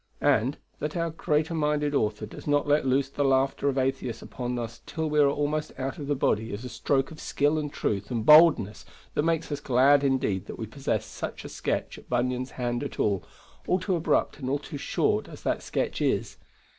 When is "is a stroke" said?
6.51-7.11